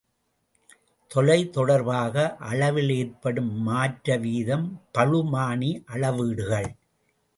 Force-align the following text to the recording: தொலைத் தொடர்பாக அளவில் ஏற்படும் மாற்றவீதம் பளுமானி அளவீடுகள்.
தொலைத் 1.11 1.51
தொடர்பாக 1.51 2.15
அளவில் 2.39 2.89
ஏற்படும் 2.89 3.67
மாற்றவீதம் 3.67 4.65
பளுமானி 4.97 5.71
அளவீடுகள். 5.85 6.69